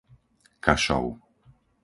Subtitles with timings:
[0.63, 1.05] Kašov